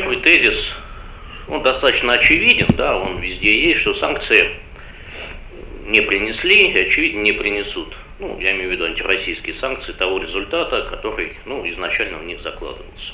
первый 0.00 0.16
тезис, 0.16 0.78
он 1.46 1.62
достаточно 1.62 2.14
очевиден, 2.14 2.68
да, 2.70 2.96
он 2.96 3.18
везде 3.18 3.60
есть, 3.60 3.80
что 3.80 3.92
санкции 3.92 4.50
не 5.84 6.00
принесли 6.00 6.68
и, 6.68 6.78
очевидно, 6.78 7.20
не 7.20 7.32
принесут. 7.32 7.94
Ну, 8.18 8.40
я 8.40 8.52
имею 8.52 8.70
в 8.70 8.72
виду 8.72 8.86
антироссийские 8.86 9.52
санкции 9.52 9.92
того 9.92 10.18
результата, 10.18 10.86
который 10.88 11.34
ну, 11.44 11.68
изначально 11.68 12.16
в 12.16 12.24
них 12.24 12.40
закладывался. 12.40 13.12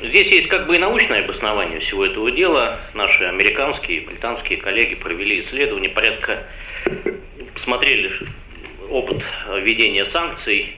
Здесь 0.00 0.30
есть 0.30 0.46
как 0.46 0.68
бы 0.68 0.76
и 0.76 0.78
научное 0.78 1.24
обоснование 1.24 1.80
всего 1.80 2.06
этого 2.06 2.30
дела. 2.30 2.78
Наши 2.94 3.24
американские 3.24 3.98
и 3.98 4.06
британские 4.06 4.60
коллеги 4.60 4.94
провели 4.94 5.40
исследование, 5.40 5.90
порядка 5.90 6.46
посмотрели 7.52 8.12
опыт 8.90 9.24
введения 9.58 10.04
санкций 10.04 10.76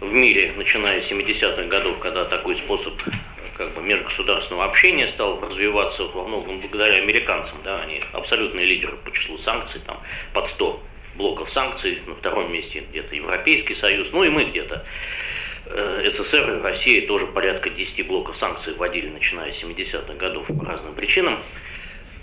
в 0.00 0.12
мире, 0.12 0.52
начиная 0.56 1.00
с 1.00 1.10
70-х 1.10 1.64
годов, 1.64 1.98
когда 1.98 2.24
такой 2.24 2.54
способ 2.54 2.94
как 3.56 3.72
бы 3.72 3.82
межгосударственного 3.82 4.64
общения 4.64 5.06
стал 5.06 5.40
развиваться 5.40 6.04
во 6.04 6.26
многом 6.26 6.58
благодаря 6.58 6.96
американцам. 6.96 7.58
Да, 7.64 7.80
они 7.82 8.00
абсолютные 8.12 8.66
лидеры 8.66 8.96
по 8.96 9.12
числу 9.12 9.36
санкций, 9.36 9.80
там 9.86 9.98
под 10.32 10.48
100 10.48 10.82
блоков 11.14 11.50
санкций, 11.50 12.00
на 12.06 12.14
втором 12.14 12.52
месте 12.52 12.82
где-то 12.90 13.14
Европейский 13.14 13.74
Союз, 13.74 14.12
ну 14.12 14.24
и 14.24 14.28
мы 14.28 14.44
где-то. 14.44 14.84
Э, 15.66 16.04
СССР 16.08 16.58
и 16.58 16.62
Россия 16.62 17.06
тоже 17.06 17.26
порядка 17.26 17.70
10 17.70 18.06
блоков 18.06 18.36
санкций 18.36 18.74
вводили, 18.74 19.08
начиная 19.08 19.52
с 19.52 19.64
70-х 19.64 20.14
годов 20.14 20.46
по 20.46 20.64
разным 20.66 20.94
причинам. 20.94 21.38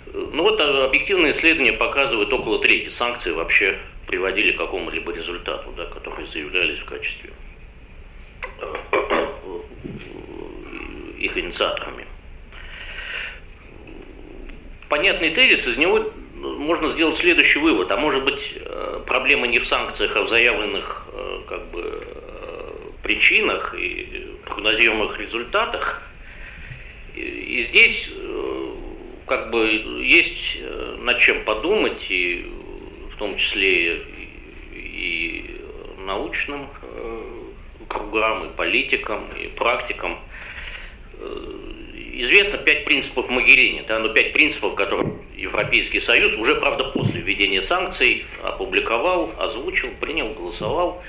Э, 0.06 0.26
ну 0.32 0.42
вот 0.42 0.60
а, 0.60 0.84
объективные 0.84 1.32
исследования 1.32 1.72
показывают, 1.72 2.32
около 2.32 2.58
трети 2.60 2.88
санкций 2.88 3.32
вообще 3.32 3.78
приводили 4.06 4.52
к 4.52 4.58
какому-либо 4.58 5.12
результату, 5.12 5.72
да, 5.76 5.86
которые 5.86 6.26
заявлялись 6.26 6.80
в 6.80 6.84
качестве 6.84 7.30
их 11.22 11.38
инициаторами. 11.38 12.06
Понятный 14.88 15.30
тезис, 15.30 15.66
из 15.66 15.78
него 15.78 16.12
можно 16.34 16.88
сделать 16.88 17.16
следующий 17.16 17.60
вывод. 17.60 17.90
А 17.92 17.96
может 17.96 18.24
быть, 18.24 18.58
проблема 19.06 19.46
не 19.46 19.58
в 19.58 19.66
санкциях, 19.66 20.16
а 20.16 20.22
в 20.22 20.28
заявленных 20.28 21.06
как 21.48 21.70
бы, 21.70 22.02
причинах 23.02 23.74
и 23.78 24.36
прогнозируемых 24.44 25.18
результатах. 25.20 26.02
И 27.14 27.60
здесь 27.62 28.12
как 29.26 29.50
бы 29.50 29.66
есть 30.02 30.58
над 30.98 31.18
чем 31.18 31.44
подумать, 31.44 32.10
и 32.10 32.50
в 33.12 33.16
том 33.16 33.36
числе 33.36 34.02
и 34.72 35.60
научным 36.06 36.66
кругам, 37.88 38.48
и 38.48 38.56
политикам, 38.56 39.24
и 39.40 39.46
практикам. 39.46 40.18
Известно 42.22 42.56
пять 42.56 42.84
принципов 42.84 43.30
Магерини, 43.30 43.82
да, 43.88 43.98
но 43.98 44.08
пять 44.08 44.32
принципов, 44.32 44.76
которые 44.76 45.12
Европейский 45.34 45.98
Союз 45.98 46.36
уже, 46.36 46.54
правда, 46.54 46.84
после 46.84 47.20
введения 47.20 47.60
санкций 47.60 48.24
опубликовал, 48.44 49.28
озвучил, 49.40 49.90
принял, 49.98 50.28
голосовал 50.28 51.02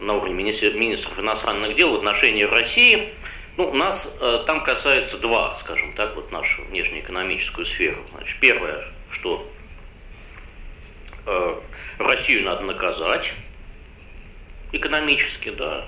на 0.00 0.14
уровне 0.14 0.32
министров 0.34 1.18
иностранных 1.18 1.74
дел 1.74 1.90
в 1.90 1.96
отношении 1.96 2.44
России. 2.44 3.08
Ну, 3.56 3.72
нас 3.74 4.18
э, 4.20 4.44
там 4.46 4.62
касается 4.62 5.18
два, 5.18 5.56
скажем 5.56 5.92
так, 5.94 6.14
вот 6.14 6.30
нашу 6.30 6.62
внешнеэкономическую 6.66 7.66
сферу. 7.66 7.98
Значит, 8.12 8.38
первое, 8.38 8.80
что 9.10 9.44
э, 11.26 11.54
Россию 11.98 12.44
надо 12.44 12.62
наказать 12.62 13.34
экономически, 14.70 15.48
да. 15.48 15.84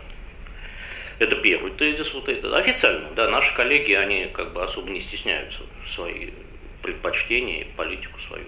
Это 1.18 1.36
первый 1.36 1.70
тезис 1.70 2.14
вот 2.14 2.28
это. 2.28 2.56
Официально, 2.56 3.08
да, 3.10 3.28
наши 3.28 3.54
коллеги, 3.54 3.92
они 3.92 4.26
как 4.32 4.52
бы 4.52 4.62
особо 4.62 4.90
не 4.90 5.00
стесняются 5.00 5.62
свои 5.86 6.30
предпочтения 6.82 7.62
и 7.62 7.64
политику 7.76 8.18
свою 8.18 8.44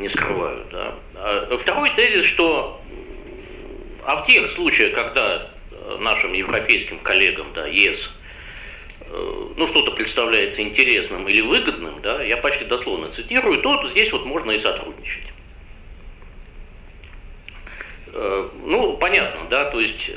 не 0.00 0.08
скрывают, 0.08 0.68
да. 0.70 0.94
А 1.14 1.56
второй 1.56 1.90
тезис, 1.90 2.24
что 2.24 2.80
а 4.04 4.16
в 4.16 4.24
тех 4.24 4.48
случаях, 4.48 4.94
когда 4.94 5.50
э, 5.70 5.96
нашим 6.00 6.32
европейским 6.32 6.98
коллегам, 6.98 7.46
да, 7.54 7.66
ЕС, 7.66 8.20
э, 9.02 9.44
ну, 9.56 9.66
что-то 9.66 9.92
представляется 9.92 10.62
интересным 10.62 11.28
или 11.28 11.42
выгодным, 11.42 12.00
да, 12.00 12.22
я 12.22 12.38
почти 12.38 12.64
дословно 12.64 13.08
цитирую, 13.08 13.60
то 13.60 13.86
здесь 13.88 14.10
вот 14.12 14.24
можно 14.24 14.52
и 14.52 14.58
сотрудничать. 14.58 15.32
Э, 18.14 18.48
ну, 18.64 18.96
понятно, 18.96 19.40
да, 19.50 19.66
то 19.66 19.80
есть 19.80 20.10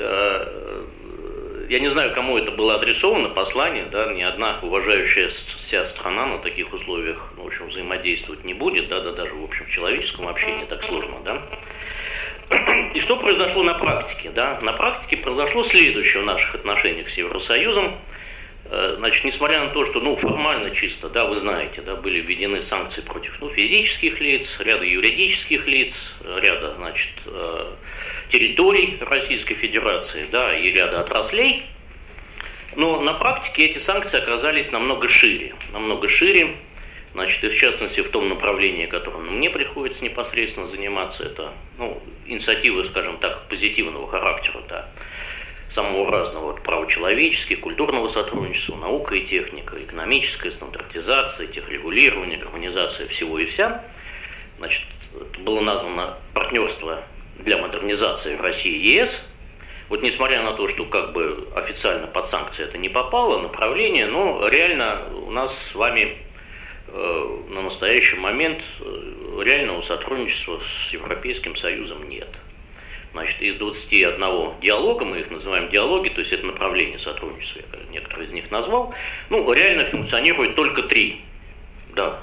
я 1.74 1.80
не 1.80 1.88
знаю, 1.88 2.14
кому 2.14 2.38
это 2.38 2.52
было 2.52 2.76
адресовано, 2.76 3.28
послание, 3.28 3.86
да, 3.90 4.12
ни 4.12 4.22
одна 4.22 4.56
уважающая 4.62 5.28
себя 5.28 5.84
страна 5.84 6.24
на 6.24 6.38
таких 6.38 6.72
условиях, 6.72 7.32
ну, 7.36 7.42
в 7.42 7.46
общем, 7.48 7.66
взаимодействовать 7.66 8.44
не 8.44 8.54
будет, 8.54 8.88
да, 8.88 9.00
да, 9.00 9.10
даже, 9.10 9.34
в 9.34 9.42
общем, 9.42 9.66
в 9.66 9.70
человеческом 9.70 10.28
общении 10.28 10.64
так 10.68 10.84
сложно, 10.84 11.16
да. 11.24 11.42
И 12.94 13.00
что 13.00 13.16
произошло 13.16 13.64
на 13.64 13.74
практике? 13.74 14.30
Да? 14.30 14.56
На 14.62 14.72
практике 14.72 15.16
произошло 15.16 15.64
следующее 15.64 16.22
в 16.22 16.26
наших 16.26 16.54
отношениях 16.54 17.08
с 17.08 17.18
Евросоюзом. 17.18 17.92
Э, 18.66 18.94
значит, 18.96 19.24
несмотря 19.24 19.64
на 19.64 19.70
то, 19.70 19.84
что 19.84 19.98
ну, 19.98 20.14
формально 20.14 20.70
чисто, 20.70 21.08
да, 21.08 21.26
вы 21.26 21.34
знаете, 21.34 21.82
да, 21.82 21.96
были 21.96 22.20
введены 22.20 22.62
санкции 22.62 23.02
против 23.02 23.40
ну, 23.40 23.48
физических 23.48 24.20
лиц, 24.20 24.60
ряда 24.60 24.84
юридических 24.84 25.66
лиц, 25.66 26.14
ряда 26.36 26.74
значит, 26.76 27.14
э, 27.26 27.66
территорий 28.28 28.98
Российской 29.00 29.54
Федерации 29.54 30.24
да, 30.30 30.56
и 30.56 30.70
ряда 30.70 31.00
отраслей, 31.00 31.64
но 32.76 33.00
на 33.00 33.12
практике 33.12 33.66
эти 33.66 33.78
санкции 33.78 34.18
оказались 34.18 34.72
намного 34.72 35.08
шире, 35.08 35.54
намного 35.72 36.08
шире, 36.08 36.54
значит, 37.12 37.44
и 37.44 37.48
в 37.48 37.56
частности 37.56 38.00
в 38.00 38.08
том 38.08 38.28
направлении, 38.28 38.86
которым 38.86 39.36
мне 39.36 39.50
приходится 39.50 40.04
непосредственно 40.04 40.66
заниматься, 40.66 41.24
это 41.24 41.52
ну, 41.78 42.00
инициативы, 42.26 42.84
скажем 42.84 43.18
так, 43.18 43.48
позитивного 43.48 44.08
характера, 44.08 44.60
да, 44.68 44.88
самого 45.68 46.10
разного, 46.10 46.52
от 46.52 46.62
правочеловеческих, 46.62 47.60
культурного 47.60 48.08
сотрудничества, 48.08 48.76
наука 48.76 49.16
и 49.16 49.24
техника, 49.24 49.76
экономическая 49.80 50.50
стандартизация, 50.50 51.46
техрегулирование, 51.46 52.38
гармонизация 52.38 53.06
всего 53.08 53.38
и 53.38 53.44
вся. 53.44 53.84
Значит, 54.58 54.84
это 55.14 55.40
было 55.40 55.60
названо 55.60 56.16
партнерство 56.32 57.02
для 57.38 57.58
модернизации 57.58 58.36
России 58.36 58.96
ЕС. 58.96 59.32
Вот 59.88 60.02
несмотря 60.02 60.42
на 60.42 60.52
то, 60.52 60.66
что 60.66 60.84
как 60.84 61.12
бы 61.12 61.46
официально 61.54 62.06
под 62.06 62.26
санкции 62.26 62.64
это 62.64 62.78
не 62.78 62.88
попало, 62.88 63.38
направление, 63.38 64.06
но 64.06 64.46
реально 64.48 65.02
у 65.26 65.30
нас 65.30 65.56
с 65.56 65.74
вами 65.74 66.16
э, 66.88 67.38
на 67.50 67.62
настоящий 67.62 68.16
момент 68.16 68.62
э, 68.80 69.42
реального 69.42 69.82
сотрудничества 69.82 70.58
с 70.58 70.92
Европейским 70.92 71.54
Союзом 71.54 72.08
нет. 72.08 72.28
Значит, 73.12 73.42
из 73.42 73.54
21 73.56 74.18
диалога, 74.60 75.04
мы 75.04 75.20
их 75.20 75.30
называем 75.30 75.68
диалоги, 75.68 76.08
то 76.08 76.18
есть 76.18 76.32
это 76.32 76.46
направление 76.46 76.98
сотрудничества, 76.98 77.62
я 77.72 77.78
некоторые 77.92 78.26
из 78.26 78.32
них 78.32 78.50
назвал, 78.50 78.92
ну, 79.30 79.52
реально 79.52 79.84
функционирует 79.84 80.56
только 80.56 80.82
три. 80.82 81.20
Да, 81.94 82.18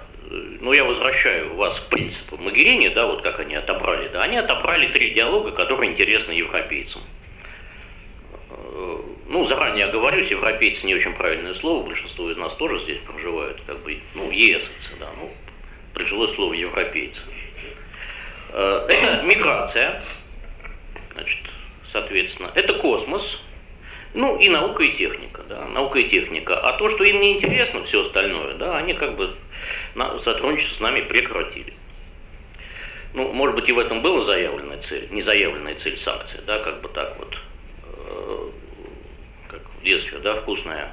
ну, 0.61 0.73
я 0.73 0.83
возвращаю 0.83 1.55
вас 1.55 1.79
к 1.79 1.89
принципу 1.89 2.37
Магерини, 2.37 2.89
да, 2.89 3.07
вот 3.07 3.21
как 3.21 3.39
они 3.39 3.55
отобрали, 3.55 4.07
да, 4.09 4.21
они 4.21 4.37
отобрали 4.37 4.87
три 4.87 5.09
диалога, 5.09 5.51
которые 5.51 5.89
интересны 5.89 6.33
европейцам. 6.33 7.01
Ну, 9.27 9.43
заранее 9.45 9.85
оговорюсь, 9.85 10.29
европейцы 10.31 10.85
не 10.85 10.93
очень 10.93 11.13
правильное 11.13 11.53
слово, 11.53 11.85
большинство 11.85 12.29
из 12.29 12.37
нас 12.37 12.55
тоже 12.55 12.77
здесь 12.77 12.99
проживают, 12.99 13.59
как 13.65 13.79
бы, 13.79 13.99
ну, 14.13 14.29
ЕСовцы, 14.29 14.93
да, 14.99 15.09
ну, 15.19 15.31
прижилось 15.93 16.33
слово 16.33 16.53
европейцы. 16.53 17.23
Это 18.53 19.21
миграция, 19.23 19.99
значит, 21.13 21.39
соответственно, 21.83 22.51
это 22.53 22.75
космос, 22.75 23.45
ну 24.13 24.37
и 24.37 24.49
наука 24.49 24.83
и 24.83 24.91
техника, 24.91 25.41
да, 25.47 25.65
наука 25.67 25.99
и 25.99 26.03
техника. 26.03 26.59
А 26.59 26.73
то, 26.73 26.89
что 26.89 27.05
им 27.05 27.19
не 27.21 27.31
интересно, 27.31 27.81
все 27.83 28.01
остальное, 28.01 28.55
да, 28.55 28.77
они 28.77 28.93
как 28.93 29.15
бы 29.15 29.33
сотрудничество 30.17 30.75
с 30.75 30.79
нами 30.81 31.01
прекратили. 31.01 31.73
Ну, 33.13 33.31
может 33.33 33.55
быть, 33.55 33.67
и 33.67 33.73
в 33.73 33.79
этом 33.79 34.01
была 34.01 34.21
заявленная 34.21 34.77
цель, 34.77 35.07
не 35.11 35.21
заявленная 35.21 35.75
цель 35.75 35.97
санкций, 35.97 36.39
да, 36.47 36.59
как 36.59 36.81
бы 36.81 36.87
так 36.87 37.17
вот, 37.19 37.41
э, 37.83 38.49
как 39.49 39.61
в 39.61 39.83
детстве, 39.83 40.19
да, 40.19 40.35
вкусная 40.35 40.91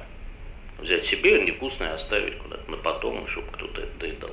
взять 0.81 1.03
себе, 1.03 1.41
невкусное 1.41 1.93
оставить 1.93 2.37
куда-то 2.37 2.69
на 2.71 2.77
потом, 2.77 3.25
чтобы 3.27 3.47
кто-то 3.51 3.81
это 3.81 3.99
доедал. 3.99 4.31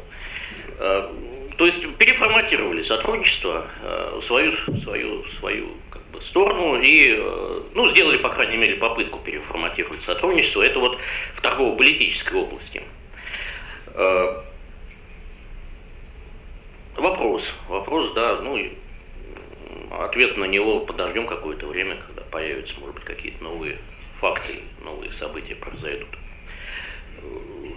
Э, 0.78 1.08
то 1.56 1.64
есть 1.64 1.96
переформатировали 1.96 2.82
сотрудничество 2.82 3.66
э, 3.82 4.18
свою, 4.20 4.52
свою, 4.52 5.24
свою 5.24 5.68
как 5.90 6.02
бы, 6.08 6.20
сторону 6.20 6.80
и 6.80 7.16
э, 7.18 7.60
ну, 7.74 7.88
сделали, 7.88 8.18
по 8.18 8.28
крайней 8.28 8.56
мере, 8.56 8.76
попытку 8.76 9.18
переформатировать 9.18 10.00
сотрудничество. 10.00 10.62
Это 10.62 10.80
вот 10.80 10.98
в 11.34 11.40
торгово-политической 11.40 12.34
области. 12.34 12.82
Вопрос. 17.26 17.58
Вопрос, 17.69 18.12
да, 18.12 18.38
ну, 18.40 18.56
ответ 19.90 20.37
на 20.37 20.44
него 20.44 20.78
подождем 20.78 21.26
какое-то 21.26 21.67
время, 21.67 21.96
когда 21.96 22.23
появятся, 22.23 22.76
может 22.78 22.94
быть, 22.94 23.05
какие-то 23.05 23.43
новые 23.43 23.78
факты, 24.20 24.61
новые 24.84 25.11
события 25.11 25.56
произойдут. 25.56 26.08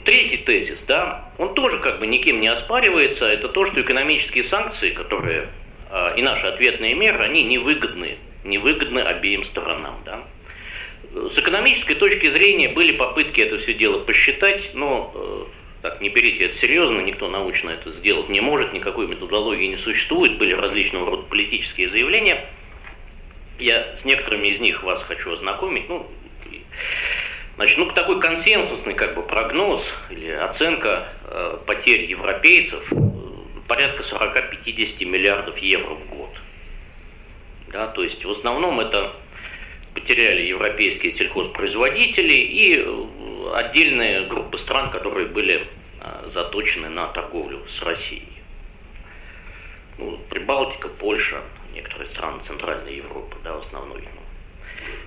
Третий 0.05 0.37
тезис, 0.37 0.83
да, 0.83 1.27
он 1.39 1.55
тоже 1.55 1.79
как 1.79 1.97
бы 1.99 2.05
никем 2.05 2.41
не 2.41 2.47
оспаривается, 2.47 3.27
это 3.27 3.49
то, 3.49 3.65
что 3.65 3.81
экономические 3.81 4.43
санкции, 4.43 4.91
которые 4.91 5.47
а, 5.89 6.13
и 6.15 6.21
наши 6.21 6.45
ответные 6.45 6.93
меры, 6.93 7.17
они 7.23 7.43
невыгодны, 7.43 8.17
невыгодны 8.43 8.99
обеим 8.99 9.41
сторонам, 9.41 9.95
да. 10.05 10.23
С 11.27 11.39
экономической 11.39 11.95
точки 11.95 12.27
зрения 12.27 12.69
были 12.69 12.95
попытки 12.95 13.41
это 13.41 13.57
все 13.57 13.73
дело 13.73 13.97
посчитать, 13.97 14.73
но 14.75 15.11
э, 15.15 15.43
так, 15.81 16.01
не 16.01 16.09
берите 16.09 16.45
это 16.45 16.55
серьезно, 16.55 16.99
никто 16.99 17.29
научно 17.29 17.69
это 17.69 17.89
сделать 17.91 18.29
не 18.29 18.41
может, 18.41 18.73
никакой 18.73 19.07
методологии 19.07 19.67
не 19.67 19.77
существует, 19.77 20.37
были 20.37 20.53
различного 20.53 21.09
рода 21.09 21.23
политические 21.23 21.87
заявления. 21.87 22.45
Я 23.59 23.95
с 23.95 24.05
некоторыми 24.05 24.47
из 24.47 24.59
них 24.59 24.83
вас 24.83 25.03
хочу 25.03 25.31
ознакомить. 25.31 25.87
Ну, 25.87 26.05
значит, 27.55 27.77
ну, 27.77 27.89
такой 27.91 28.19
консенсусный 28.19 28.93
как 28.93 29.15
бы 29.15 29.21
прогноз 29.21 30.05
или 30.09 30.29
оценка 30.31 31.07
э, 31.25 31.57
потерь 31.65 32.03
европейцев 32.03 32.91
порядка 33.67 34.01
40-50 34.01 35.05
миллиардов 35.05 35.59
евро 35.59 35.93
в 35.93 36.07
год. 36.07 36.29
Да, 37.71 37.87
то 37.87 38.03
есть 38.03 38.25
в 38.25 38.29
основном 38.29 38.79
это 38.79 39.13
потеряли 39.93 40.41
европейские 40.41 41.11
сельхозпроизводители 41.11 42.33
и 42.33 42.79
э, 42.79 43.05
отдельные 43.55 44.25
группы 44.25 44.57
стран, 44.57 44.91
которые 44.91 45.27
были 45.27 45.65
э, 46.01 46.23
заточены 46.27 46.89
на 46.89 47.07
торговлю 47.07 47.61
с 47.67 47.83
Россией. 47.83 48.27
Ну, 49.97 50.17
Прибалтика, 50.29 50.87
Польша, 50.87 51.41
некоторые 51.73 52.07
страны 52.07 52.39
Центральной 52.39 52.95
Европы, 52.95 53.35
да, 53.43 53.57
основной, 53.57 54.01
ну, 54.01 54.21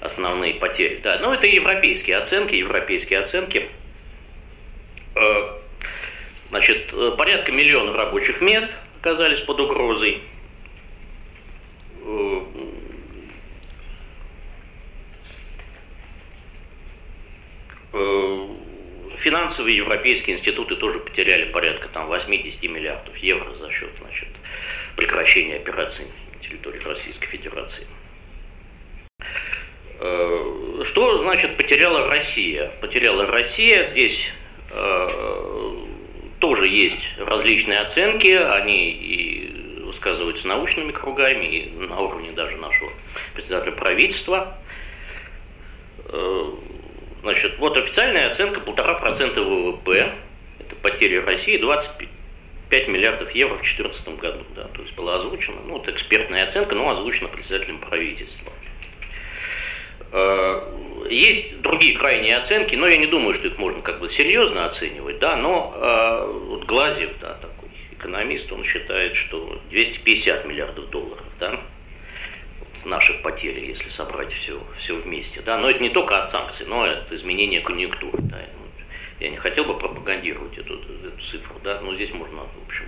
основные 0.01 0.55
потери. 0.55 1.01
Да, 1.03 1.19
но 1.19 1.35
это 1.35 1.47
европейские 1.47 2.17
оценки, 2.17 2.55
европейские 2.55 3.21
оценки. 3.21 3.69
Э, 5.15 5.49
значит, 6.51 6.95
порядка 7.17 7.53
миллиона 7.53 7.93
рабочих 7.93 8.41
мест 8.41 8.79
оказались 9.01 9.41
под 9.41 9.61
угрозой. 9.61 10.23
Э, 12.05 12.43
финансовые 19.33 19.79
европейские 19.79 20.37
институты 20.37 20.77
тоже 20.77 20.99
потеряли 20.99 21.47
порядка 21.47 21.89
там, 21.89 22.07
80 22.07 22.65
миллиардов 22.65 23.17
евро 23.17 23.55
за 23.55 23.71
счет 23.71 23.89
значит, 23.99 24.29
прекращения 24.95 25.57
операций 25.57 26.05
на 26.35 26.39
территории 26.39 26.81
Российской 26.81 27.29
Федерации. 27.29 27.87
Э, 30.01 30.83
что 30.85 31.17
значит 31.17 31.57
потеряла 31.57 32.11
Россия? 32.11 32.71
Потеряла 32.83 33.27
Россия, 33.27 33.85
здесь 33.85 34.35
э, 34.71 35.09
тоже 36.39 36.67
есть 36.69 37.13
различные 37.17 37.79
оценки, 37.79 38.33
они 38.33 38.91
и 38.91 39.83
высказываются 39.87 40.47
научными 40.47 40.93
кругами, 40.93 41.47
и 41.47 41.71
на 41.79 41.99
уровне 41.99 42.33
даже 42.33 42.59
нашего 42.59 42.93
председателя 43.33 43.73
правительства. 43.73 44.55
Значит, 47.23 47.59
вот 47.59 47.77
официальная 47.77 48.29
оценка 48.29 48.61
полтора 48.61 48.95
процента 48.95 49.43
ВВП, 49.43 50.13
это 50.59 50.75
потери 50.83 51.17
России, 51.17 51.57
25 51.57 52.89
миллиардов 52.89 53.31
евро 53.31 53.55
в 53.55 53.59
2014 53.59 54.19
году, 54.19 54.45
да, 54.57 54.65
то 54.65 54.83
есть 54.83 54.95
была 54.97 55.15
озвучена, 55.15 55.59
ну, 55.67 55.79
это 55.79 55.93
экспертная 55.93 56.43
оценка, 56.43 56.75
но 56.75 56.91
озвучена 56.91 57.29
председателем 57.29 57.79
правительства. 57.79 58.53
Э, 60.11 60.63
есть 61.09 61.61
другие 61.61 61.97
крайние 61.97 62.37
оценки, 62.37 62.75
но 62.75 62.89
я 62.89 62.97
не 62.97 63.07
думаю, 63.07 63.35
что 63.35 63.47
их 63.47 63.57
можно 63.57 63.83
как 63.83 64.01
бы 64.01 64.09
серьезно 64.09 64.65
оценивать, 64.65 65.21
да, 65.21 65.37
но 65.37 65.73
э, 65.77 66.33
вот 66.49 66.65
Глазев, 66.65 67.11
да, 67.21 67.35
такой 67.35 67.69
экономист, 67.93 68.51
он 68.51 68.65
считает, 68.65 69.15
что 69.15 69.61
250 69.71 70.45
миллиардов 70.45 70.91
долларов, 70.91 71.25
да, 71.39 71.61
наши 72.85 73.15
потери, 73.15 73.67
если 73.67 73.89
собрать 73.89 74.33
все, 74.33 74.63
все 74.75 74.95
вместе. 74.97 75.41
Да? 75.41 75.59
Но 75.59 75.69
это 75.71 75.83
не 75.83 75.91
только 75.91 76.17
от 76.19 76.29
санкций, 76.29 76.67
но 76.67 76.87
это 76.87 77.15
изменение 77.15 77.61
конъюнктуры. 77.61 78.19
Да? 78.23 78.39
Я 79.21 79.31
не 79.31 79.37
хотел 79.37 79.65
бы 79.65 79.79
пропагандировать 79.79 80.59
эту, 80.59 80.75
эту 80.75 81.21
цифру, 81.21 81.55
да? 81.63 81.81
но 81.81 81.95
здесь 81.95 82.13
можно, 82.13 82.39
в 82.39 82.67
общем, 82.67 82.87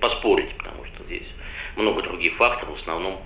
поспорить, 0.00 0.54
потому 0.56 0.84
что 0.84 1.02
здесь 1.04 1.32
много 1.76 2.02
других 2.02 2.34
факторов, 2.34 2.74
в 2.74 2.80
основном 2.80 3.20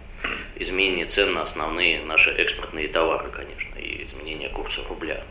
изменение 0.56 1.06
цен 1.06 1.34
на 1.34 1.42
основные 1.42 2.02
наши 2.02 2.30
экспортные 2.30 2.88
товары, 2.88 3.30
конечно, 3.30 3.78
и 3.78 4.04
изменение 4.04 4.48
курса 4.48 4.82
рубля, 4.88 5.22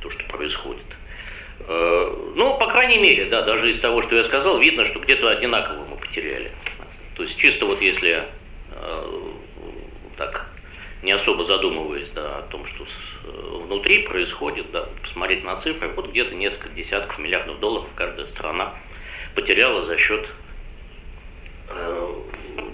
то, 0.00 0.10
что 0.10 0.24
происходит. 0.24 0.84
Э, 1.68 2.32
ну, 2.34 2.58
по 2.58 2.66
крайней 2.66 2.98
мере, 2.98 3.26
да, 3.26 3.42
даже 3.42 3.68
из 3.68 3.78
того, 3.80 4.00
что 4.00 4.16
я 4.16 4.24
сказал, 4.24 4.58
видно, 4.58 4.84
что 4.84 4.98
где-то 5.00 5.30
одинаково 5.30 5.84
мы 5.84 5.96
потеряли. 5.96 6.50
То 7.16 7.22
есть 7.22 7.38
чисто 7.38 7.66
вот 7.66 7.80
если 7.82 8.22
не 11.02 11.10
особо 11.10 11.42
задумываясь 11.42 12.10
да, 12.10 12.38
о 12.38 12.42
том, 12.42 12.64
что 12.64 12.84
э, 12.84 13.58
внутри 13.66 14.02
происходит, 14.02 14.70
да, 14.70 14.88
посмотреть 15.00 15.42
на 15.44 15.56
цифры, 15.56 15.88
вот 15.88 16.10
где-то 16.10 16.34
несколько 16.34 16.70
десятков 16.70 17.18
миллиардов 17.18 17.58
долларов 17.58 17.88
каждая 17.94 18.26
страна 18.26 18.72
потеряла 19.34 19.82
за 19.82 19.96
счет 19.96 20.32
э, 21.68 22.14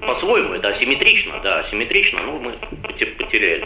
по-своему 0.06 0.52
это 0.52 0.68
асимметрично, 0.68 1.40
да, 1.42 1.58
асимметрично, 1.58 2.20
но 2.22 2.38
мы 2.38 2.52
потеряли. 3.16 3.64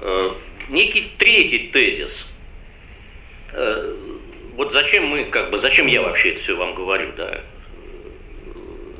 Э, 0.00 0.30
некий 0.68 1.08
третий 1.16 1.68
тезис. 1.68 2.32
Э, 3.52 3.94
вот 4.56 4.72
зачем 4.72 5.06
мы, 5.06 5.24
как 5.24 5.50
бы, 5.50 5.58
зачем 5.58 5.86
я 5.86 6.02
вообще 6.02 6.30
это 6.30 6.40
все 6.40 6.56
вам 6.56 6.74
говорю, 6.74 7.12
да? 7.16 7.40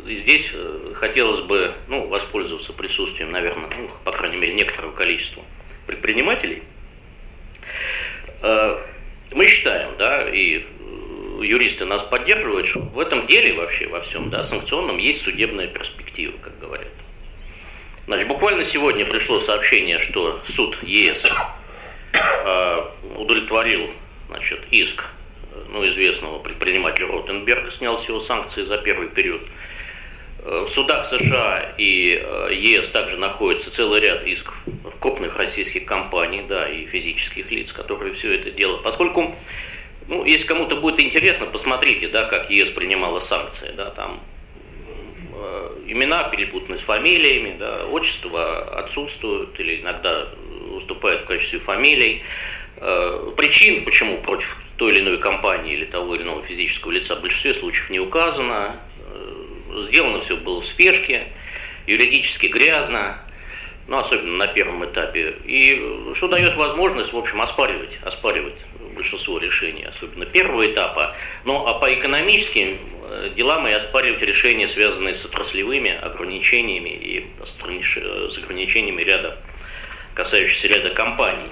И 0.07 0.17
здесь 0.17 0.55
хотелось 0.95 1.41
бы 1.41 1.73
ну, 1.89 2.07
воспользоваться 2.07 2.73
присутствием, 2.73 3.31
наверное, 3.33 3.69
ну, 3.77 3.89
по 4.05 4.13
крайней 4.13 4.37
мере, 4.37 4.55
некоторого 4.55 4.93
количества 4.93 5.43
предпринимателей. 5.87 6.63
Э, 8.43 8.79
мы 9.33 9.47
считаем, 9.47 9.97
да, 9.99 10.29
и 10.29 10.59
э, 10.59 11.45
юристы 11.45 11.85
нас 11.85 12.03
поддерживают, 12.03 12.67
что 12.67 12.81
в 12.81 12.99
этом 12.99 13.27
деле 13.27 13.55
вообще, 13.55 13.87
во 13.89 14.01
всем, 14.01 14.31
да, 14.31 14.43
санкционном 14.43 14.99
есть 14.99 15.23
судебная 15.23 15.67
перспектива, 15.67 16.35
как 16.41 16.59
говорят. 16.59 16.89
Значит, 18.07 18.29
буквально 18.29 18.65
сегодня 18.65 19.07
пришло 19.07 19.39
сообщение, 19.39 19.99
что 19.99 20.39
суд 20.45 20.83
ЕС 20.83 21.33
э, 22.45 22.85
удовлетворил 23.17 23.91
значит, 24.29 24.61
иск 24.71 25.11
ну, 25.69 25.87
известного 25.87 26.39
предпринимателя 26.39 27.07
Ротенберга, 27.09 27.71
снял 27.71 27.97
с 27.99 28.09
его 28.09 28.21
санкции 28.21 28.63
за 28.63 28.79
первый 28.79 29.09
период 29.09 29.41
в 30.45 30.69
судах 30.69 31.07
США 31.07 31.75
и 31.79 32.23
э, 32.23 32.51
ЕС 32.53 32.91
также 32.91 33.17
находится 33.17 33.71
целый 33.71 34.01
ряд 34.01 34.25
исков 34.25 34.55
крупных 35.01 35.37
российских 35.37 35.87
компаний, 35.87 36.43
да, 36.47 36.69
и 36.69 36.85
физических 36.85 37.51
лиц, 37.51 37.73
которые 37.73 38.13
все 38.13 38.35
это 38.35 38.51
делают. 38.51 38.83
Поскольку, 38.83 39.35
ну, 40.09 40.25
если 40.25 40.47
кому-то 40.47 40.77
будет 40.77 41.01
интересно, 41.01 41.47
посмотрите, 41.47 42.09
да, 42.09 42.25
как 42.25 42.51
ЕС 42.51 42.71
принимала 42.71 43.21
санкции, 43.21 43.71
да, 43.75 43.91
там 43.91 44.21
э, 45.33 45.71
имена 45.87 46.25
перепутаны 46.25 46.77
с 46.77 46.83
фамилиями, 46.83 47.57
да, 47.59 47.87
отчества 47.87 48.79
отсутствуют 48.79 49.59
или 49.61 49.81
иногда 49.81 50.27
выступают 50.71 51.23
в 51.23 51.27
качестве 51.27 51.59
фамилий. 51.59 52.23
Э, 52.77 53.31
причин, 53.37 53.83
почему 53.85 54.19
против 54.19 54.59
той 54.77 54.93
или 54.93 55.01
иной 55.01 55.19
компании 55.19 55.73
или 55.73 55.87
того 55.87 56.17
или 56.17 56.23
иного 56.23 56.43
физического 56.43 56.91
лица 56.91 57.17
в 57.17 57.23
большинстве 57.23 57.55
случаев 57.55 57.89
не 57.89 58.01
указано 58.01 58.77
сделано 59.83 60.21
все 60.21 60.37
было 60.37 60.61
в 60.61 60.65
спешке, 60.65 61.27
юридически 61.87 62.47
грязно, 62.47 63.19
ну, 63.87 63.99
особенно 63.99 64.37
на 64.37 64.47
первом 64.47 64.85
этапе, 64.85 65.35
и 65.45 65.81
что 66.15 66.29
дает 66.29 66.57
возможность, 66.57 67.13
в 67.13 67.19
общем, 67.19 67.41
оспаривать, 67.41 68.01
оспаривать 68.03 68.65
большинство 68.95 69.39
решений, 69.39 69.85
особенно 69.85 70.25
первого 70.25 70.65
этапа. 70.67 71.15
Ну, 71.45 71.67
а 71.67 71.75
по 71.75 71.93
экономическим 71.93 72.77
э, 73.11 73.31
делам 73.35 73.67
и 73.69 73.73
оспаривать 73.73 74.23
решения, 74.23 74.67
связанные 74.67 75.15
с 75.15 75.25
отраслевыми 75.27 75.99
ограничениями 76.01 76.91
и 76.91 77.27
с 77.43 78.39
ограничениями 78.39 79.03
ряда, 79.03 79.37
касающихся 80.15 80.69
ряда 80.69 80.91
компаний. 80.91 81.49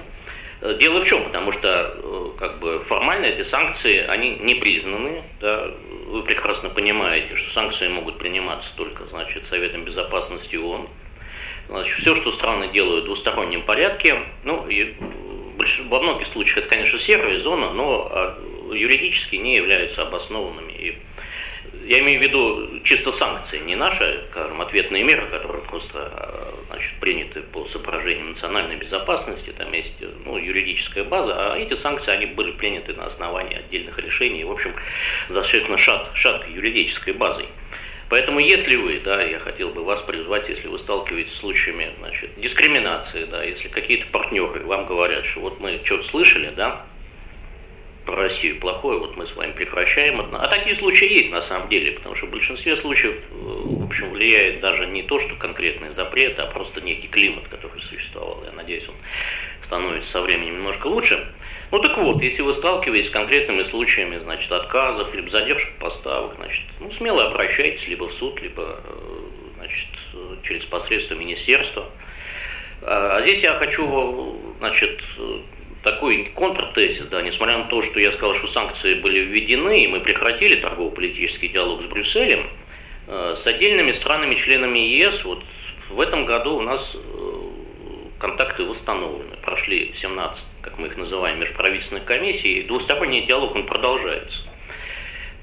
Э, 0.61 0.75
дело 0.79 1.01
в 1.01 1.05
чем? 1.05 1.23
Потому 1.23 1.51
что 1.51 1.93
э, 1.95 2.39
как 2.39 2.59
бы 2.59 2.81
формально 2.83 3.25
эти 3.25 3.41
санкции, 3.41 4.05
они 4.07 4.37
не 4.39 4.55
признаны, 4.55 5.21
да, 5.39 5.69
вы 6.13 6.21
прекрасно 6.21 6.69
понимаете, 6.69 7.35
что 7.35 7.49
санкции 7.49 7.87
могут 7.87 8.19
приниматься 8.19 8.77
только 8.77 9.03
значит, 9.05 9.45
Советом 9.45 9.83
Безопасности 9.83 10.55
ООН. 10.55 10.87
Значит, 11.69 11.97
все, 11.97 12.13
что 12.13 12.29
страны 12.29 12.67
делают 12.67 13.05
в 13.05 13.07
двустороннем 13.07 13.63
порядке, 13.63 14.21
ну, 14.43 14.63
и 14.69 14.93
во 15.85 15.99
многих 15.99 16.27
случаях 16.27 16.59
это, 16.59 16.69
конечно, 16.69 16.99
серая 16.99 17.35
зона, 17.37 17.73
но 17.73 18.09
а, 18.11 18.39
юридически 18.71 19.37
не 19.37 19.55
являются 19.55 20.03
обоснованными. 20.03 20.71
И 20.73 20.97
я 21.87 21.99
имею 21.99 22.19
в 22.19 22.23
виду 22.23 22.79
чисто 22.83 23.11
санкции, 23.11 23.59
не 23.61 23.75
наши, 23.75 24.23
скажем, 24.29 24.61
ответные 24.61 25.03
меры, 25.03 25.25
которые 25.25 25.63
просто 25.63 26.11
значит, 26.73 26.99
приняты 26.99 27.41
по 27.41 27.65
соображениям 27.65 28.29
национальной 28.29 28.75
безопасности, 28.75 29.53
там 29.55 29.71
есть 29.73 30.03
ну, 30.25 30.37
юридическая 30.37 31.03
база, 31.03 31.53
а 31.53 31.57
эти 31.57 31.75
санкции, 31.75 32.11
они 32.11 32.25
были 32.25 32.51
приняты 32.51 32.93
на 32.93 33.05
основании 33.05 33.57
отдельных 33.57 33.99
решений, 33.99 34.43
в 34.43 34.51
общем, 34.51 34.73
достаточно 35.29 35.77
шат, 35.77 36.09
шаткой 36.15 36.53
юридической 36.53 37.13
базой. 37.13 37.45
Поэтому 38.09 38.39
если 38.39 38.75
вы, 38.75 38.99
да, 38.99 39.21
я 39.21 39.39
хотел 39.39 39.69
бы 39.69 39.83
вас 39.83 40.01
призвать, 40.01 40.49
если 40.49 40.67
вы 40.67 40.79
сталкиваетесь 40.79 41.33
с 41.33 41.37
случаями 41.37 41.91
значит, 41.99 42.31
дискриминации, 42.37 43.25
да, 43.25 43.43
если 43.43 43.67
какие-то 43.67 44.07
партнеры 44.07 44.61
вам 44.61 44.85
говорят, 44.85 45.25
что 45.25 45.41
вот 45.41 45.59
мы 45.59 45.79
что-то 45.83 46.03
слышали, 46.03 46.51
да, 46.55 46.83
про 48.05 48.15
Россию 48.15 48.59
плохое, 48.59 48.99
вот 48.99 49.17
мы 49.17 49.25
с 49.25 49.35
вами 49.35 49.51
прекращаем. 49.51 50.19
А 50.19 50.47
такие 50.47 50.75
случаи 50.75 51.11
есть 51.11 51.31
на 51.31 51.41
самом 51.41 51.69
деле, 51.69 51.91
потому 51.91 52.15
что 52.15 52.27
в 52.27 52.31
большинстве 52.31 52.75
случаев, 52.75 53.15
э, 53.15 53.33
в 53.33 53.85
общем, 53.85 54.11
влияет 54.11 54.59
даже 54.59 54.85
не 54.87 55.03
то, 55.03 55.19
что 55.19 55.35
конкретный 55.35 55.91
запрет, 55.91 56.39
а 56.39 56.45
просто 56.45 56.81
некий 56.81 57.07
климат, 57.07 57.47
который 57.47 57.79
существовал. 57.79 58.43
Я 58.45 58.51
надеюсь, 58.51 58.87
он 58.89 58.95
становится 59.61 60.11
со 60.11 60.21
временем 60.21 60.57
немножко 60.57 60.87
лучше. 60.87 61.25
Ну 61.71 61.79
так 61.79 61.97
вот, 61.97 62.21
если 62.21 62.41
вы 62.41 62.53
сталкиваетесь 62.53 63.07
с 63.07 63.11
конкретными 63.11 63.63
случаями, 63.63 64.17
значит, 64.19 64.51
отказов, 64.51 65.13
либо 65.15 65.27
задержек 65.27 65.73
поставок, 65.79 66.35
значит, 66.35 66.63
ну, 66.79 66.91
смело 66.91 67.27
обращайтесь 67.27 67.87
либо 67.87 68.07
в 68.07 68.11
суд, 68.11 68.41
либо, 68.41 68.79
э, 68.83 69.57
значит, 69.57 69.89
через 70.43 70.65
посредство 70.65 71.15
министерства. 71.15 71.85
А 72.85 73.21
здесь 73.21 73.43
я 73.43 73.53
хочу, 73.53 74.37
значит, 74.59 75.01
такой 75.83 76.31
контртезис, 76.33 77.07
да, 77.07 77.21
несмотря 77.21 77.57
на 77.57 77.65
то, 77.65 77.81
что 77.81 77.99
я 77.99 78.11
сказал, 78.11 78.33
что 78.33 78.47
санкции 78.47 78.95
были 78.95 79.19
введены, 79.19 79.83
и 79.83 79.87
мы 79.87 79.99
прекратили 79.99 80.55
торгово-политический 80.55 81.49
диалог 81.49 81.81
с 81.81 81.85
Брюсселем, 81.85 82.49
э, 83.07 83.33
с 83.35 83.45
отдельными 83.45 83.91
странами-членами 83.91 84.79
ЕС 84.79 85.25
вот 85.25 85.43
в 85.89 85.99
этом 85.99 86.25
году 86.25 86.55
у 86.55 86.61
нас 86.61 86.95
э, 86.95 86.99
контакты 88.17 88.63
восстановлены. 88.63 89.35
Прошли 89.41 89.91
17, 89.93 90.61
как 90.61 90.79
мы 90.79 90.87
их 90.87 90.95
называем, 90.95 91.39
межправительственных 91.39 92.05
комиссий, 92.05 92.59
и 92.59 92.63
двусторонний 92.63 93.25
диалог 93.25 93.53
он 93.53 93.65
продолжается. 93.65 94.49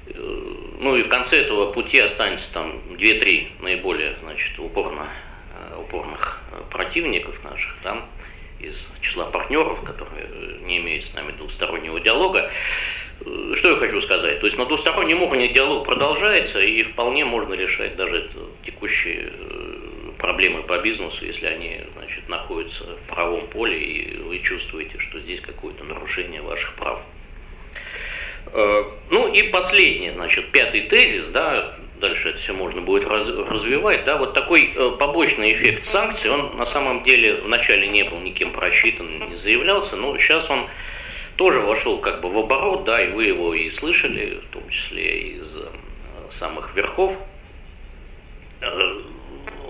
Э, 0.07 0.53
ну 0.79 0.95
и 0.95 1.03
в 1.03 1.07
конце 1.07 1.39
этого 1.39 1.71
пути 1.71 1.99
останется 1.99 2.51
там 2.51 2.81
2-3 2.97 3.47
наиболее 3.59 4.15
значит, 4.23 4.57
упорно, 4.57 5.05
упорных 5.77 6.41
противников 6.71 7.43
наших. 7.43 7.77
Да? 7.83 8.03
Из 8.61 8.91
числа 9.01 9.25
партнеров, 9.25 9.81
которые 9.83 10.25
э, 10.25 10.57
не 10.63 10.77
имеют 10.77 11.03
с 11.03 11.13
нами 11.13 11.31
двустороннего 11.31 11.99
диалога. 11.99 12.49
Э, 13.25 13.51
что 13.55 13.71
я 13.71 13.75
хочу 13.75 13.99
сказать? 14.01 14.39
То 14.39 14.45
есть 14.45 14.57
на 14.57 14.65
двустороннем 14.65 15.21
уровне 15.23 15.49
диалог 15.49 15.85
продолжается, 15.85 16.61
и 16.61 16.83
вполне 16.83 17.25
можно 17.25 17.53
решать 17.53 17.95
даже 17.95 18.29
текущие 18.63 19.31
э, 19.31 20.11
проблемы 20.17 20.63
по 20.63 20.77
бизнесу, 20.79 21.25
если 21.25 21.47
они 21.47 21.81
значит, 21.93 22.29
находятся 22.29 22.85
в 22.85 23.13
правом 23.13 23.47
поле, 23.47 23.77
и 23.77 24.17
вы 24.17 24.39
чувствуете, 24.39 24.99
что 24.99 25.19
здесь 25.19 25.41
какое-то 25.41 25.83
нарушение 25.83 26.41
ваших 26.41 26.75
прав. 26.75 27.01
Ну 28.53 29.31
и 29.31 29.43
последний, 29.43 30.11
значит, 30.11 30.51
пятый 30.51 30.81
тезис, 30.81 31.29
да, 31.29 31.73
дальше 32.01 32.29
это 32.29 32.37
все 32.37 32.51
можно 32.51 32.81
будет 32.81 33.05
раз, 33.05 33.29
развивать, 33.29 34.03
да, 34.03 34.17
вот 34.17 34.33
такой 34.33 34.73
э, 34.75 34.91
побочный 34.99 35.53
эффект 35.53 35.85
санкций, 35.85 36.31
он 36.31 36.57
на 36.57 36.65
самом 36.65 37.03
деле 37.03 37.35
вначале 37.35 37.87
не 37.87 38.03
был 38.03 38.19
никем 38.19 38.51
просчитан, 38.51 39.07
не 39.29 39.35
заявлялся, 39.35 39.95
но 39.95 40.17
сейчас 40.17 40.49
он 40.49 40.67
тоже 41.37 41.61
вошел 41.61 41.99
как 41.99 42.19
бы 42.19 42.29
в 42.29 42.37
оборот, 42.37 42.83
да, 42.83 43.01
и 43.01 43.11
вы 43.11 43.25
его 43.25 43.53
и 43.53 43.69
слышали, 43.69 44.39
в 44.49 44.53
том 44.53 44.67
числе 44.67 45.19
из 45.19 45.57
э, 45.57 45.61
самых 46.29 46.75
верхов. 46.75 47.17
Э, 48.59 49.01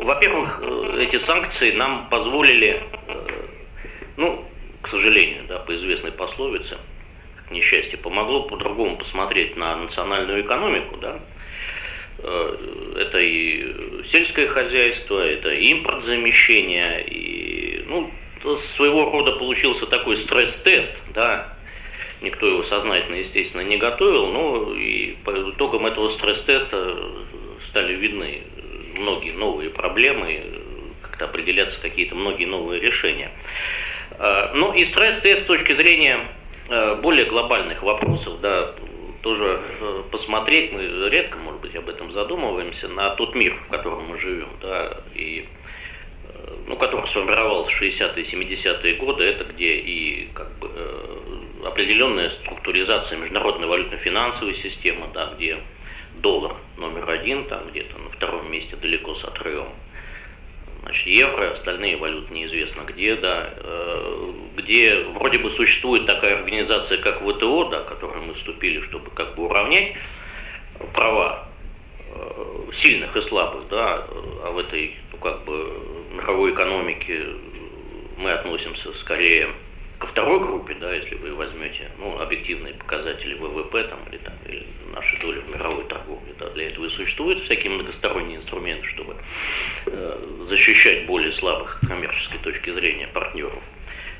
во-первых, 0.01 0.63
эти 0.97 1.17
санкции 1.17 1.73
нам 1.73 2.09
позволили, 2.09 2.81
ну, 4.17 4.43
к 4.81 4.87
сожалению, 4.87 5.43
да, 5.47 5.59
по 5.59 5.75
известной 5.75 6.11
пословице, 6.11 6.77
как 7.35 7.51
несчастье 7.51 7.99
помогло 7.99 8.43
по-другому 8.43 8.97
посмотреть 8.97 9.57
на 9.57 9.75
национальную 9.75 10.41
экономику, 10.41 10.97
да, 10.97 11.19
Э, 11.19 11.40
это 12.23 13.19
и 13.19 14.03
сельское 14.03 14.47
хозяйство, 14.47 15.19
это 15.19 15.51
импорт 15.51 16.03
замещения, 16.03 16.99
и 16.99 17.83
ну, 17.87 18.09
своего 18.55 19.05
рода 19.05 19.33
получился 19.33 19.85
такой 19.85 20.15
стресс-тест, 20.15 21.03
да, 21.13 21.51
никто 22.21 22.47
его 22.47 22.63
сознательно, 22.63 23.15
естественно, 23.15 23.61
не 23.61 23.77
готовил, 23.77 24.27
но 24.27 24.73
и 24.73 25.15
по 25.23 25.31
итогам 25.51 25.85
этого 25.85 26.07
стресс-теста 26.07 26.97
стали 27.59 27.93
видны 27.93 28.41
многие 28.97 29.31
новые 29.31 29.69
проблемы, 29.69 30.41
как-то 31.01 31.25
определяться 31.25 31.81
какие-то 31.81 32.15
многие 32.15 32.45
новые 32.45 32.79
решения. 32.79 33.31
Э, 34.19 34.51
ну 34.53 34.73
и 34.73 34.83
стресс-тест 34.83 35.43
с 35.43 35.45
точки 35.45 35.73
зрения 35.73 36.19
э, 36.69 36.95
более 36.95 37.25
глобальных 37.25 37.83
вопросов, 37.83 38.39
да, 38.41 38.71
тоже 39.21 39.61
э, 39.79 40.01
посмотреть, 40.11 40.73
мы 40.73 41.09
редко, 41.09 41.37
быть, 41.61 41.75
об 41.75 41.87
этом 41.89 42.11
задумываемся, 42.11 42.87
на 42.89 43.09
тот 43.11 43.35
мир, 43.35 43.53
в 43.53 43.71
котором 43.71 44.05
мы 44.09 44.17
живем, 44.17 44.49
да, 44.61 44.97
и 45.15 45.45
э, 46.25 46.53
ну, 46.67 46.75
который 46.75 47.07
сформировался 47.07 47.69
в 47.69 47.81
60-е, 47.81 48.23
70-е 48.23 48.95
годы, 48.95 49.23
это 49.23 49.43
где 49.45 49.75
и 49.75 50.29
как 50.33 50.51
бы 50.59 50.69
э, 50.73 51.65
определенная 51.65 52.29
структуризация 52.29 53.19
международной 53.19 53.67
валютно-финансовой 53.67 54.53
системы, 54.53 55.07
да, 55.13 55.31
где 55.35 55.57
доллар 56.21 56.53
номер 56.77 57.09
один, 57.09 57.45
там 57.45 57.67
где-то 57.69 57.97
на 57.99 58.09
втором 58.09 58.51
месте 58.51 58.75
далеко 58.75 59.13
с 59.13 59.23
отрывом, 59.25 59.69
значит, 60.83 61.07
евро, 61.07 61.51
остальные 61.51 61.97
валюты 61.97 62.33
неизвестно 62.33 62.81
где, 62.81 63.15
да, 63.15 63.49
э, 63.55 64.31
где 64.57 65.03
вроде 65.13 65.39
бы 65.39 65.49
существует 65.49 66.05
такая 66.05 66.35
организация, 66.35 66.97
как 66.97 67.21
ВТО, 67.21 67.65
да, 67.69 67.81
в 67.81 67.85
которую 67.85 68.25
мы 68.25 68.33
вступили, 68.33 68.79
чтобы 68.79 69.09
как 69.11 69.35
бы 69.35 69.45
уравнять 69.45 69.93
права 70.93 71.47
сильных 72.71 73.15
и 73.15 73.21
слабых, 73.21 73.67
да, 73.69 74.03
а 74.43 74.51
в 74.51 74.57
этой, 74.57 74.95
ну, 75.11 75.17
как 75.19 75.43
бы, 75.43 75.71
мировой 76.13 76.51
экономике 76.51 77.25
мы 78.17 78.31
относимся 78.31 78.97
скорее 78.97 79.49
ко 79.99 80.07
второй 80.07 80.39
группе, 80.39 80.75
да, 80.79 80.93
если 80.93 81.15
вы 81.15 81.35
возьмете 81.35 81.87
ну, 81.99 82.19
объективные 82.19 82.73
показатели 82.73 83.35
ВВП 83.35 83.83
там, 83.83 83.99
или, 84.09 84.17
там, 84.17 84.33
или 84.47 84.65
наши 84.95 85.19
доли 85.21 85.41
в 85.41 85.53
мировой 85.53 85.83
торговле, 85.83 86.33
да, 86.39 86.49
для 86.49 86.65
этого 86.65 86.85
и 86.85 86.89
существуют 86.89 87.39
всякие 87.39 87.71
многосторонние 87.71 88.37
инструменты, 88.37 88.85
чтобы 88.85 89.15
э, 89.85 90.17
защищать 90.47 91.05
более 91.05 91.31
слабых 91.31 91.79
с 91.83 91.87
коммерческой 91.87 92.39
точки 92.39 92.71
зрения 92.71 93.07
партнеров. 93.07 93.61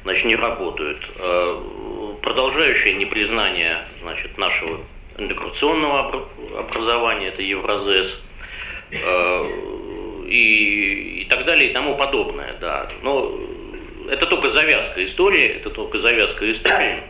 Значит, 0.03 0.25
не 0.25 0.35
работают. 0.35 0.99
Э, 1.17 2.17
продолжающее 2.21 2.93
непризнание 2.93 3.77
значит, 4.01 4.37
нашего 4.37 4.77
интеграционного 5.17 6.27
образования, 6.57 7.29
это 7.29 7.41
Евразес, 7.41 8.20
и, 10.27 11.21
и 11.21 11.25
так 11.29 11.45
далее 11.45 11.69
и 11.69 11.73
тому 11.73 11.95
подобное, 11.95 12.55
да. 12.59 12.87
Но 13.03 13.33
это 14.09 14.25
только 14.25 14.49
завязка 14.49 15.03
истории, 15.03 15.47
это 15.47 15.69
только 15.69 15.97
завязка 15.97 16.49
истории. 16.49 17.01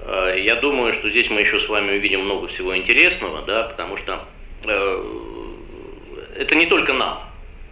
Э, 0.00 0.34
я 0.38 0.56
думаю, 0.56 0.92
что 0.92 1.08
здесь 1.08 1.30
мы 1.30 1.40
еще 1.40 1.58
с 1.58 1.68
вами 1.68 1.96
увидим 1.96 2.22
много 2.24 2.46
всего 2.46 2.76
интересного, 2.76 3.42
да, 3.42 3.64
потому 3.64 3.96
что 3.96 4.24
э, 4.66 5.04
это 6.38 6.54
не 6.54 6.66
только 6.66 6.92
нам, 6.92 7.22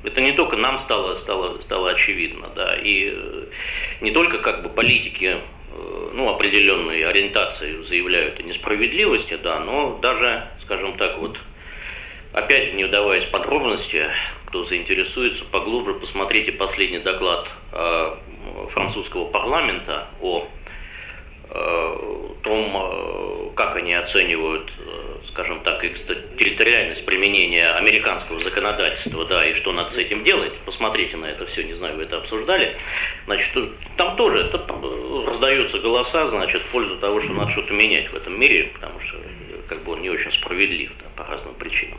это 0.04 0.21
не 0.21 0.33
только 0.33 0.56
нам 0.56 0.78
стало, 0.78 1.14
стало, 1.14 1.59
стало 1.61 1.90
очевидно, 1.90 2.49
да, 2.54 2.76
и 2.76 3.12
э, 3.14 3.45
не 4.00 4.11
только 4.11 4.38
как 4.38 4.62
бы 4.62 4.68
политики 4.68 5.37
ну, 6.14 6.30
определенной 6.30 7.04
ориентации 7.04 7.83
заявляют 7.83 8.40
о 8.40 8.42
несправедливости, 8.42 9.37
да, 9.42 9.61
но 9.61 9.99
даже, 10.00 10.47
скажем 10.59 10.97
так, 10.97 11.18
вот, 11.18 11.37
опять 12.37 12.66
же, 12.66 12.73
не 12.75 12.85
вдаваясь 12.85 13.25
в 13.25 13.31
подробности, 13.31 14.07
кто 14.45 14.62
заинтересуется 14.62 15.45
поглубже, 15.45 15.95
посмотрите 15.95 16.52
последний 16.52 17.00
доклад 17.00 17.52
французского 18.69 19.25
парламента 19.25 20.07
о 20.21 20.47
э, 21.50 21.97
том, 22.43 22.73
э, 22.75 23.50
как 23.55 23.76
они 23.76 23.95
оценивают, 23.95 24.71
э, 24.78 25.26
скажем 25.26 25.61
так, 25.61 25.81
территориальность 25.81 27.07
применения 27.07 27.66
американского 27.71 28.40
законодательства, 28.40 29.25
да, 29.25 29.45
и 29.47 29.55
что 29.55 29.73
надо 29.73 29.90
с 29.90 29.99
этим 29.99 30.23
делать. 30.23 30.55
Посмотрите 30.64 31.16
на 31.16 31.26
это 31.26 31.47
все, 31.47 31.64
не 31.64 31.73
знаю, 31.73 31.97
вы 31.97 32.05
это 32.05 32.19
обсуждали. 32.19 32.75
Значит, 33.26 33.71
там 33.97 34.16
тоже 34.16 34.40
это, 34.40 34.64
раздаются 35.26 35.78
голоса, 35.78 36.26
значит, 36.26 36.62
в 36.62 36.71
пользу 36.71 36.97
того, 36.97 37.21
что 37.21 37.33
надо 37.33 37.50
что-то 37.50 37.73
менять 37.73 38.11
в 38.11 38.16
этом 38.16 38.38
мире, 38.38 38.71
потому 38.73 39.00
что 39.00 39.16
как 39.69 39.83
бы 39.83 39.93
он 39.93 40.03
не 40.03 40.11
очень 40.11 40.33
справедлив 40.33 40.93
да, 40.99 41.07
по 41.17 41.31
разным 41.31 41.55
причинам. 41.55 41.99